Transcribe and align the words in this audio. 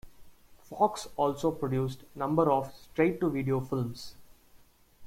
Fox 0.63 1.07
also 1.15 1.51
produced 1.51 2.05
number 2.15 2.51
of 2.51 2.73
straight-to-video 2.73 3.59
films. 3.59 4.15